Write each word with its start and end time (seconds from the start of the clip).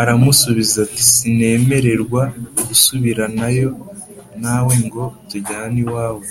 Aramusubiza 0.00 0.76
ati 0.86 1.02
“Sinemererwa 1.12 2.22
gusubiranayo 2.66 3.68
nawe 4.42 4.74
ngo 4.86 5.04
tujyane 5.28 5.78
iwawe 5.84 6.26